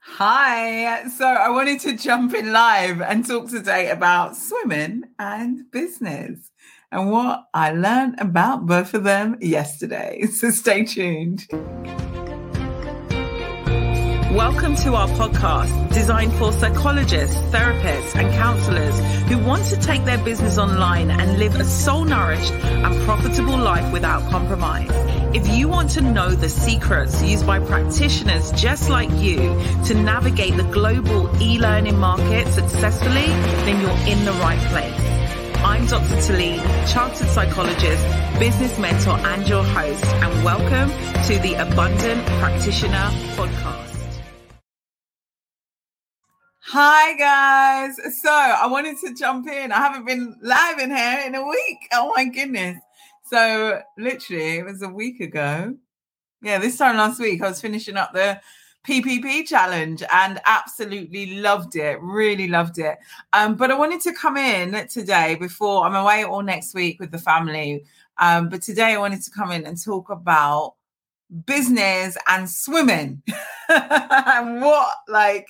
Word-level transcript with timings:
Hi. 0.00 1.08
So 1.08 1.26
I 1.26 1.48
wanted 1.50 1.80
to 1.80 1.96
jump 1.96 2.34
in 2.34 2.52
live 2.52 3.00
and 3.00 3.26
talk 3.26 3.48
today 3.48 3.90
about 3.90 4.36
swimming 4.36 5.04
and 5.18 5.70
business 5.70 6.50
and 6.92 7.10
what 7.10 7.46
I 7.54 7.72
learned 7.72 8.20
about 8.20 8.66
both 8.66 8.94
of 8.94 9.04
them 9.04 9.36
yesterday. 9.40 10.26
So 10.30 10.50
stay 10.50 10.84
tuned. 10.84 11.46
Welcome 14.34 14.74
to 14.76 14.94
our 14.94 15.08
podcast 15.08 15.92
designed 15.94 16.32
for 16.34 16.52
psychologists, 16.52 17.36
therapists, 17.52 18.16
and 18.16 18.32
counselors 18.34 18.98
who 19.28 19.38
want 19.38 19.64
to 19.66 19.76
take 19.76 20.04
their 20.04 20.18
business 20.18 20.58
online 20.58 21.10
and 21.10 21.38
live 21.38 21.54
a 21.54 21.64
soul 21.64 22.04
nourished 22.04 22.52
and 22.52 23.04
profitable 23.04 23.56
life 23.56 23.92
without 23.92 24.28
compromise. 24.30 25.13
If 25.34 25.48
you 25.48 25.66
want 25.66 25.90
to 25.90 26.00
know 26.00 26.30
the 26.30 26.48
secrets 26.48 27.20
used 27.20 27.44
by 27.44 27.58
practitioners 27.58 28.52
just 28.52 28.88
like 28.88 29.10
you 29.14 29.38
to 29.86 29.94
navigate 29.94 30.56
the 30.56 30.62
global 30.62 31.28
e-learning 31.42 31.98
market 31.98 32.46
successfully, 32.52 33.26
then 33.66 33.80
you're 33.80 34.16
in 34.16 34.24
the 34.24 34.30
right 34.34 34.60
place. 34.70 34.94
I'm 35.56 35.86
Dr. 35.86 36.20
Tilean, 36.22 36.62
chartered 36.86 37.26
psychologist, 37.26 38.06
business 38.38 38.78
mentor, 38.78 39.18
and 39.26 39.48
your 39.48 39.64
host, 39.64 40.04
and 40.04 40.44
welcome 40.44 40.90
to 41.26 41.38
the 41.40 41.54
Abundant 41.54 42.24
Practitioner 42.38 43.10
Podcast. 43.34 44.20
Hi 46.66 47.16
guys. 47.16 47.96
So 48.22 48.30
I 48.30 48.68
wanted 48.68 48.98
to 48.98 49.12
jump 49.14 49.48
in. 49.48 49.72
I 49.72 49.78
haven't 49.78 50.06
been 50.06 50.36
live 50.42 50.78
in 50.78 50.94
here 50.94 51.22
in 51.26 51.34
a 51.34 51.44
week. 51.44 51.88
Oh 51.92 52.12
my 52.14 52.24
goodness. 52.26 52.78
So 53.26 53.80
literally 53.96 54.58
it 54.58 54.64
was 54.64 54.82
a 54.82 54.88
week 54.88 55.20
ago. 55.20 55.74
Yeah, 56.42 56.58
this 56.58 56.76
time 56.76 56.96
last 56.96 57.20
week 57.20 57.42
I 57.42 57.48
was 57.48 57.60
finishing 57.60 57.96
up 57.96 58.12
the 58.12 58.40
PPP 58.86 59.46
challenge 59.46 60.02
and 60.12 60.40
absolutely 60.44 61.36
loved 61.36 61.74
it. 61.74 61.98
Really 62.02 62.48
loved 62.48 62.78
it. 62.78 62.98
Um, 63.32 63.54
but 63.56 63.70
I 63.70 63.78
wanted 63.78 64.02
to 64.02 64.12
come 64.12 64.36
in 64.36 64.86
today 64.88 65.36
before 65.36 65.86
I'm 65.86 65.94
away 65.94 66.24
all 66.24 66.42
next 66.42 66.74
week 66.74 67.00
with 67.00 67.10
the 67.10 67.18
family. 67.18 67.84
Um, 68.18 68.50
but 68.50 68.60
today 68.60 68.92
I 68.94 68.98
wanted 68.98 69.22
to 69.22 69.30
come 69.30 69.50
in 69.50 69.64
and 69.64 69.82
talk 69.82 70.10
about 70.10 70.74
business 71.46 72.18
and 72.28 72.48
swimming 72.48 73.22
and 73.68 74.60
what 74.60 74.94
like 75.08 75.48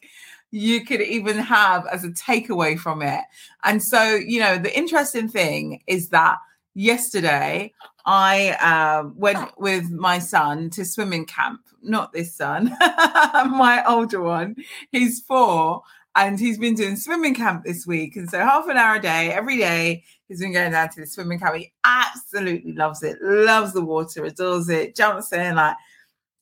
you 0.53 0.85
could 0.85 1.01
even 1.01 1.37
have 1.37 1.85
as 1.89 2.05
a 2.05 2.11
takeaway 2.11 2.79
from 2.79 3.03
it. 3.03 3.23
And 3.65 3.83
so, 3.83 4.15
you 4.15 4.39
know, 4.39 4.57
the 4.57 4.77
interesting 4.77 5.29
thing 5.29 5.83
is 5.89 6.11
that 6.11 6.39
yesterday 6.75 7.73
I 8.05 8.51
uh, 8.61 9.09
went 9.15 9.59
with 9.59 9.91
my 9.91 10.19
son 10.19 10.71
to 10.71 10.85
swimming 10.85 11.25
camp, 11.25 11.61
not 11.83 12.13
this 12.13 12.35
son, 12.35 12.77
my 12.81 13.83
older 13.87 14.21
one. 14.21 14.57
He's 14.91 15.21
four 15.21 15.83
and 16.17 16.39
he's 16.39 16.59
been 16.59 16.75
doing 16.75 16.97
swimming 16.97 17.35
camp 17.35 17.65
this 17.65 17.87
week. 17.87 18.17
And 18.17 18.29
so, 18.29 18.39
half 18.39 18.69
an 18.69 18.77
hour 18.77 18.97
a 18.97 19.01
day, 19.01 19.33
every 19.33 19.57
day, 19.57 20.05
he's 20.29 20.41
been 20.41 20.53
going 20.53 20.73
down 20.73 20.91
to 20.91 21.01
the 21.01 21.07
swimming 21.07 21.39
camp. 21.39 21.57
He 21.57 21.73
absolutely 21.85 22.73
loves 22.73 23.03
it, 23.03 23.19
loves 23.23 23.73
the 23.73 23.85
water, 23.85 24.25
adores 24.25 24.69
it, 24.69 24.95
jumps 24.95 25.33
in, 25.33 25.57
like 25.57 25.77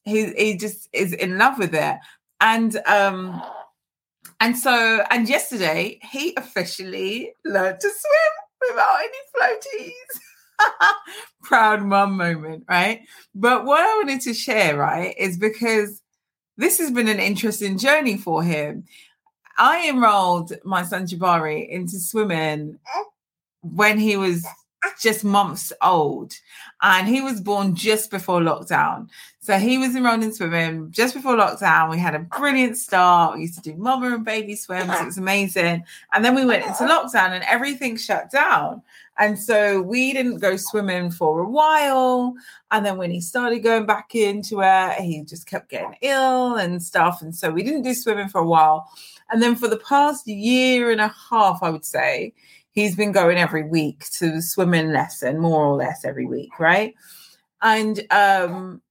he, 0.05 0.33
he 0.33 0.57
just 0.57 0.89
is 0.93 1.13
in 1.13 1.39
love 1.39 1.59
with 1.59 1.75
it. 1.75 1.97
And, 2.41 2.77
um, 2.87 3.41
and 4.41 4.59
so, 4.59 5.05
and 5.11 5.29
yesterday 5.29 6.01
he 6.03 6.35
officially 6.37 7.35
learned 7.45 7.81
to 7.81 7.89
swim 7.89 8.42
floaties. 9.35 10.71
Proud 11.43 11.83
mum 11.83 12.17
moment, 12.17 12.65
right? 12.69 13.03
But 13.35 13.65
what 13.65 13.81
I 13.81 13.97
wanted 13.97 14.21
to 14.23 14.35
share, 14.35 14.77
right, 14.77 15.15
is 15.19 15.37
because 15.37 16.03
this 16.57 16.79
has 16.79 16.91
been 16.91 17.09
an 17.09 17.21
interesting 17.21 17.79
journey 17.79 18.17
for 18.17 18.43
him. 18.43 18.85
I 19.59 19.89
enrolled 19.89 20.53
my 20.65 20.83
son 20.83 21.07
Jabari 21.07 21.69
into 21.69 21.99
swimming 21.99 22.79
mm. 22.79 23.05
when 23.61 23.99
he 23.99 24.17
was 24.17 24.47
just 25.01 25.25
months 25.25 25.73
old 25.83 26.35
and 26.83 27.09
he 27.09 27.21
was 27.21 27.41
born 27.41 27.75
just 27.75 28.11
before 28.11 28.41
lockdown. 28.41 29.09
So 29.41 29.59
he 29.59 29.77
was 29.77 29.97
enrolled 29.97 30.23
in 30.23 30.33
swimming 30.33 30.91
just 30.93 31.15
before 31.15 31.37
lockdown. 31.37 31.91
We 31.91 31.99
had 31.99 32.15
a 32.15 32.21
brilliant 32.21 32.77
start. 32.77 33.35
We 33.35 33.43
used 33.43 33.55
to 33.55 33.61
do 33.61 33.77
mother 33.77 34.15
and 34.15 34.25
baby 34.25 34.55
swims. 34.55 34.93
It 35.01 35.05
was 35.05 35.19
amazing. 35.19 35.85
And 36.13 36.25
then 36.25 36.35
we 36.35 36.45
went 36.45 36.65
into 36.65 36.85
lockdown 36.85 37.31
and 37.31 37.45
everything 37.45 37.97
shut 37.97 38.31
down. 38.31 38.83
And 39.19 39.39
so 39.39 39.83
we 39.83 40.13
didn't 40.13 40.39
go 40.39 40.57
swimming 40.57 41.11
for 41.11 41.41
a 41.41 41.49
while. 41.49 42.35
And 42.71 42.87
then 42.87 42.97
when 42.97 43.11
he 43.11 43.21
started 43.21 43.61
going 43.61 43.85
back 43.85 44.15
into 44.15 44.61
it, 44.63 45.01
he 45.01 45.23
just 45.23 45.47
kept 45.47 45.71
getting 45.71 45.97
ill 46.03 46.57
and 46.57 46.83
stuff. 46.83 47.21
And 47.21 47.35
so 47.35 47.51
we 47.51 47.63
didn't 47.63 47.83
do 47.83 47.95
swimming 47.95 48.29
for 48.29 48.41
a 48.41 48.47
while. 48.47 48.89
And 49.31 49.43
then 49.43 49.57
for 49.57 49.69
the 49.69 49.79
past 49.79 50.27
year 50.27 50.91
and 50.91 51.01
a 51.01 51.15
half, 51.31 51.63
I 51.63 51.71
would 51.71 51.85
say, 51.85 52.33
he's 52.73 52.97
been 52.97 53.13
going 53.13 53.39
every 53.39 53.63
week 53.63 54.05
to 54.19 54.31
the 54.33 54.43
swimming 54.43 54.93
lesson, 54.93 55.39
more 55.39 55.65
or 55.65 55.77
less 55.77 56.05
every 56.05 56.27
week, 56.27 56.59
right? 56.59 56.95
And 57.63 58.05
um 58.11 58.83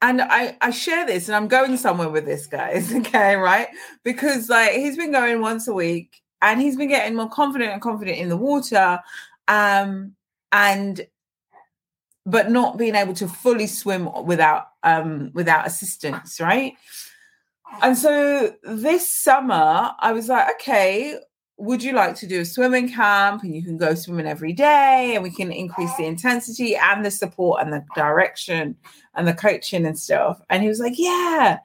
and 0.00 0.20
I, 0.20 0.56
I 0.60 0.70
share 0.70 1.06
this 1.06 1.28
and 1.28 1.36
I'm 1.36 1.46
going 1.46 1.76
somewhere 1.76 2.08
with 2.08 2.24
this, 2.24 2.46
guys, 2.46 2.92
okay, 2.94 3.36
right? 3.36 3.68
Because 4.02 4.48
like 4.48 4.72
he's 4.72 4.96
been 4.96 5.12
going 5.12 5.40
once 5.40 5.68
a 5.68 5.74
week 5.74 6.20
and 6.40 6.60
he's 6.60 6.76
been 6.76 6.88
getting 6.88 7.14
more 7.14 7.28
confident 7.28 7.70
and 7.70 7.80
confident 7.80 8.18
in 8.18 8.28
the 8.28 8.36
water. 8.36 8.98
Um, 9.46 10.16
and 10.50 11.06
but 12.24 12.50
not 12.50 12.78
being 12.78 12.94
able 12.94 13.14
to 13.14 13.26
fully 13.26 13.66
swim 13.66 14.08
without 14.24 14.66
um 14.82 15.30
without 15.34 15.66
assistance, 15.66 16.40
right? 16.40 16.74
And 17.80 17.96
so 17.96 18.54
this 18.62 19.08
summer 19.08 19.92
I 19.98 20.12
was 20.12 20.28
like, 20.28 20.50
okay, 20.56 21.18
would 21.62 21.80
you 21.80 21.92
like 21.92 22.16
to 22.16 22.26
do 22.26 22.40
a 22.40 22.44
swimming 22.44 22.92
camp 22.92 23.44
and 23.44 23.54
you 23.54 23.62
can 23.62 23.76
go 23.76 23.94
swimming 23.94 24.26
every 24.26 24.52
day 24.52 25.12
and 25.14 25.22
we 25.22 25.30
can 25.30 25.52
increase 25.52 25.94
the 25.96 26.04
intensity 26.04 26.74
and 26.74 27.06
the 27.06 27.10
support 27.10 27.62
and 27.62 27.72
the 27.72 27.84
direction 27.94 28.74
and 29.14 29.28
the 29.28 29.32
coaching 29.32 29.86
and 29.86 29.96
stuff? 29.96 30.42
And 30.50 30.60
he 30.60 30.68
was 30.68 30.80
like 30.80 30.94
yeah. 30.96 31.60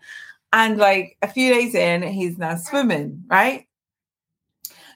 And 0.53 0.78
like 0.78 1.18
a 1.24 1.28
few 1.28 1.52
days 1.52 1.74
in 1.74 2.03
he's 2.03 2.38
now 2.38 2.58
swimming 2.58 3.24
right? 3.28 3.66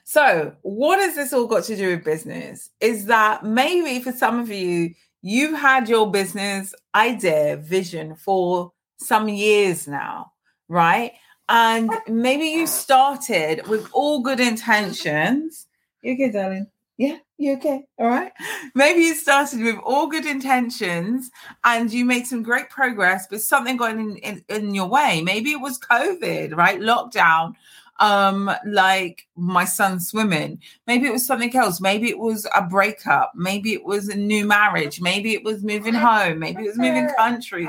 So 0.04 0.54
what 0.62 1.00
has 1.00 1.16
this 1.16 1.32
all 1.32 1.48
got 1.48 1.64
to 1.64 1.74
do 1.74 1.88
with 1.88 2.04
business? 2.04 2.70
Is 2.80 3.06
that 3.06 3.44
maybe 3.44 4.00
for 4.00 4.12
some 4.12 4.38
of 4.38 4.50
you 4.50 4.94
you've 5.20 5.58
had 5.58 5.88
your 5.88 6.12
business 6.12 6.76
idea 6.94 7.56
vision 7.56 8.14
for 8.14 8.70
some 8.98 9.28
years 9.28 9.88
now 9.88 10.30
right 10.68 11.12
and 11.52 11.92
maybe 12.08 12.46
you 12.46 12.66
started 12.66 13.66
with 13.68 13.86
all 13.92 14.20
good 14.20 14.40
intentions. 14.40 15.66
You 16.00 16.14
okay, 16.14 16.32
darling? 16.32 16.66
Yeah, 16.96 17.18
you 17.36 17.52
okay? 17.56 17.84
All 17.98 18.06
right. 18.06 18.32
Maybe 18.74 19.02
you 19.02 19.14
started 19.14 19.60
with 19.60 19.76
all 19.84 20.06
good 20.06 20.24
intentions 20.24 21.30
and 21.62 21.92
you 21.92 22.06
made 22.06 22.26
some 22.26 22.42
great 22.42 22.70
progress, 22.70 23.26
but 23.28 23.42
something 23.42 23.76
got 23.76 23.96
in, 23.96 24.16
in, 24.16 24.42
in 24.48 24.74
your 24.74 24.88
way. 24.88 25.20
Maybe 25.20 25.50
it 25.50 25.60
was 25.60 25.78
COVID, 25.78 26.56
right? 26.56 26.80
Lockdown 26.80 27.54
um 28.00 28.50
like 28.64 29.28
my 29.36 29.66
son 29.66 30.00
swimming 30.00 30.58
maybe 30.86 31.06
it 31.06 31.12
was 31.12 31.26
something 31.26 31.54
else 31.54 31.78
maybe 31.78 32.08
it 32.08 32.18
was 32.18 32.48
a 32.56 32.62
breakup 32.62 33.30
maybe 33.36 33.74
it 33.74 33.84
was 33.84 34.08
a 34.08 34.16
new 34.16 34.46
marriage 34.46 34.98
maybe 35.02 35.34
it 35.34 35.44
was 35.44 35.62
moving 35.62 35.92
home 35.92 36.38
maybe 36.38 36.64
it 36.64 36.68
was 36.68 36.78
moving 36.78 37.06
countries 37.18 37.68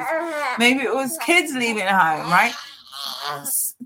maybe 0.58 0.80
it 0.80 0.96
was 0.96 1.18
kids 1.26 1.54
leaving 1.54 1.86
home 1.86 2.32
right 2.32 2.54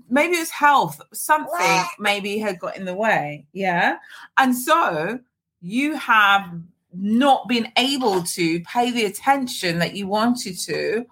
maybe 0.08 0.36
it 0.36 0.40
was 0.40 0.50
health, 0.50 1.00
something 1.12 1.84
maybe 1.98 2.38
had 2.38 2.58
got 2.58 2.76
in 2.76 2.84
the 2.84 2.94
way. 2.94 3.46
Yeah. 3.52 3.98
And 4.36 4.56
so 4.56 5.20
you 5.60 5.94
have 5.96 6.60
not 6.92 7.48
been 7.48 7.70
able 7.76 8.22
to 8.22 8.60
pay 8.60 8.90
the 8.90 9.04
attention 9.04 9.78
that 9.78 9.94
you 9.94 10.06
wanted 10.06 10.58
to 10.60 11.06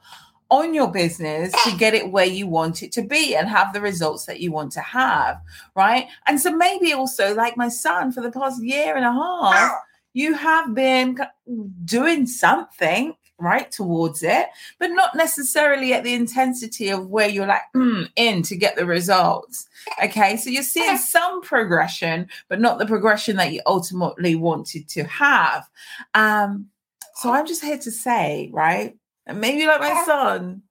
on 0.48 0.75
your 0.75 0.91
business 0.91 1.53
to 1.65 1.76
get 1.76 1.95
it 1.95 2.12
where 2.12 2.27
you 2.27 2.47
want 2.47 2.83
it 2.83 2.92
to 2.92 3.03
be 3.03 3.34
and 3.34 3.48
have 3.48 3.72
the 3.72 3.80
results 3.80 4.27
that 4.27 4.41
you 4.41 4.53
want 4.53 4.71
to 4.72 4.80
have. 4.80 5.41
Right. 5.74 6.06
And 6.27 6.41
so 6.41 6.54
maybe 6.54 6.92
also, 6.92 7.34
like 7.34 7.56
my 7.56 7.68
son, 7.68 8.12
for 8.12 8.21
the 8.21 8.30
past 8.30 8.62
year 8.62 8.97
and 8.97 9.04
a 9.04 9.12
half, 9.12 9.72
oh. 9.72 9.78
you 10.12 10.34
have 10.34 10.74
been 10.74 11.18
doing 11.84 12.27
something 12.27 13.15
right 13.38 13.71
towards 13.71 14.22
it, 14.22 14.47
but 14.78 14.88
not 14.88 15.15
necessarily 15.15 15.92
at 15.92 16.04
the 16.04 16.15
intensity 16.15 16.88
of 16.88 17.09
where 17.09 17.28
you're 17.28 17.47
like 17.47 17.62
mm, 17.74 18.09
in 18.16 18.42
to 18.42 18.56
get 18.56 18.77
the 18.77 18.86
results. 18.86 19.68
Okay, 20.03 20.36
so 20.36 20.50
you're 20.50 20.62
seeing 20.62 20.97
some 20.97 21.42
progression, 21.42 22.28
but 22.48 22.60
not 22.60 22.78
the 22.78 22.86
progression 22.86 23.36
that 23.36 23.53
you 23.53 23.60
ultimately 23.66 24.34
wanted 24.34 24.88
to 24.88 25.04
have. 25.04 25.68
Um, 26.15 26.68
so 27.16 27.33
I'm 27.33 27.47
just 27.47 27.62
here 27.62 27.78
to 27.78 27.91
say, 27.91 28.50
right, 28.53 28.97
and 29.27 29.41
maybe 29.41 29.66
like 29.66 29.80
my 29.80 30.03
son, 30.04 30.62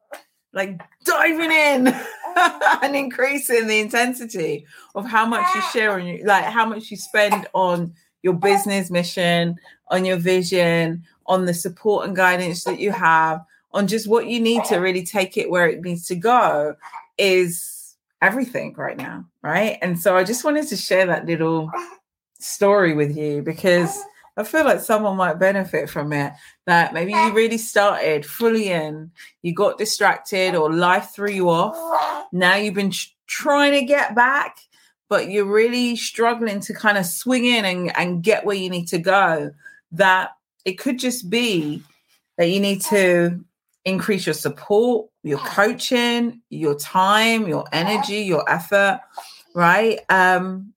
like 0.54 0.82
diving 1.04 1.52
in 1.52 1.88
and 2.82 2.96
increasing 2.96 3.68
the 3.68 3.80
intensity 3.80 4.66
of 4.96 5.06
how 5.06 5.26
much 5.26 5.46
you 5.54 5.62
share 5.74 5.92
on 5.94 6.06
you, 6.06 6.24
like 6.26 6.46
how 6.46 6.66
much 6.66 6.90
you 6.90 6.98
spend 6.98 7.48
on 7.54 7.94
your 8.26 8.34
business 8.34 8.90
mission, 8.90 9.56
on 9.90 10.04
your 10.04 10.18
vision, 10.18 11.04
on 11.28 11.46
the 11.46 11.54
support 11.54 12.08
and 12.08 12.16
guidance 12.16 12.64
that 12.64 12.80
you 12.80 12.92
have, 12.92 13.46
on 13.72 13.86
just 13.86 14.08
what 14.08 14.26
you 14.26 14.40
need 14.40 14.64
to 14.66 14.78
really 14.78 15.06
take 15.06 15.38
it 15.38 15.52
where 15.52 15.70
it 15.70 15.82
needs 15.82 16.08
to 16.08 16.16
go 16.16 16.76
is 17.20 17.96
everything 18.24 18.74
right 18.74 18.98
now, 18.98 19.24
right? 19.44 19.78
And 19.84 20.00
so 20.00 20.18
I 20.18 20.24
just 20.24 20.44
wanted 20.44 20.68
to 20.70 20.76
share 20.76 21.06
that 21.06 21.28
little 21.28 21.72
story 22.40 22.96
with 22.96 23.16
you 23.16 23.44
because 23.44 23.96
I 24.38 24.44
feel 24.44 24.66
like 24.66 24.80
someone 24.80 25.18
might 25.18 25.38
benefit 25.38 25.88
from 25.88 26.12
it. 26.12 26.34
That 26.66 26.96
maybe 26.96 27.12
you 27.12 27.32
really 27.32 27.60
started 27.60 28.26
fully 28.26 28.72
in, 28.72 29.12
you 29.44 29.54
got 29.54 29.78
distracted, 29.78 30.56
or 30.56 30.74
life 30.74 31.12
threw 31.14 31.30
you 31.30 31.50
off. 31.52 31.78
Now 32.32 32.56
you've 32.56 32.74
been 32.74 32.94
trying 33.28 33.74
to 33.74 33.86
get 33.86 34.16
back, 34.16 34.58
but 35.10 35.30
you're 35.30 35.46
really 35.46 35.96
struggling 35.96 36.60
to 36.62 36.74
kind 36.74 36.98
of 36.98 37.06
swing 37.06 37.46
in 37.46 37.66
and, 37.66 37.96
and 37.98 38.24
get 38.24 38.46
where 38.46 38.56
you 38.56 38.70
need 38.70 38.88
to 38.88 38.98
go. 38.98 39.52
That 39.92 40.32
it 40.66 40.74
could 40.74 41.00
just 41.00 41.30
be 41.30 41.84
that 42.38 42.50
you 42.50 42.60
need 42.60 42.82
to 42.84 43.44
increase 43.86 44.26
your 44.26 44.34
support, 44.34 45.08
your 45.24 45.40
coaching, 45.40 46.42
your 46.50 46.76
time, 46.76 47.48
your 47.48 47.66
energy, 47.72 48.18
your 48.18 48.50
effort, 48.50 49.00
right? 49.54 50.00
Um, 50.10 50.74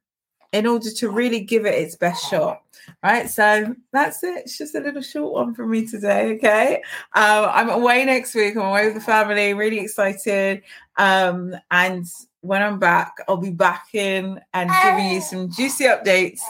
in 0.53 0.67
order 0.67 0.91
to 0.91 1.11
really 1.11 1.41
give 1.41 1.67
it 1.67 1.75
its 1.75 1.97
best 1.97 2.29
shot. 2.29 2.63
Right, 3.03 3.29
so 3.29 3.77
that's 3.93 4.25
it. 4.25 4.45
It's 4.45 4.57
just 4.57 4.75
a 4.75 4.81
little 4.81 5.03
short 5.03 5.35
one 5.35 5.55
for 5.55 5.67
me 5.67 5.87
today. 5.87 6.35
Okay, 6.37 6.77
um, 7.15 7.51
I'm 7.53 7.69
away 7.69 8.05
next 8.07 8.35
week. 8.35 8.57
I'm 8.57 8.65
away 8.65 8.87
with 8.87 8.95
the 8.95 9.01
family. 9.03 9.53
Really 9.53 9.79
excited. 9.79 10.63
Um, 10.97 11.55
and 11.71 12.07
when 12.41 12.63
I'm 12.63 12.79
back, 12.79 13.17
I'll 13.29 13.37
be 13.37 13.51
back 13.51 13.89
in 13.95 14.41
and 14.55 14.71
giving 14.83 15.11
you 15.11 15.21
some 15.21 15.51
juicy 15.51 15.85
updates 15.85 16.41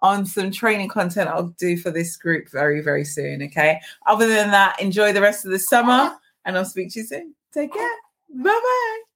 on 0.00 0.24
some 0.24 0.50
training 0.50 0.88
content 0.88 1.28
I'll 1.28 1.54
do 1.58 1.76
for 1.76 1.90
this 1.90 2.16
group 2.16 2.50
very, 2.50 2.80
very 2.80 3.04
soon. 3.04 3.42
Okay. 3.42 3.80
Other 4.06 4.28
than 4.28 4.50
that, 4.50 4.80
enjoy 4.80 5.12
the 5.12 5.20
rest 5.20 5.44
of 5.44 5.50
the 5.50 5.58
summer 5.58 6.16
and 6.44 6.56
I'll 6.56 6.64
speak 6.64 6.92
to 6.92 7.00
you 7.00 7.06
soon. 7.06 7.34
Take 7.52 7.72
care. 7.72 7.90
Bye 8.30 8.44
bye. 8.50 9.07